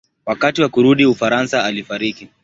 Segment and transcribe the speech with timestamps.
[0.25, 2.29] Wakati wa kurudi Ufaransa alifariki.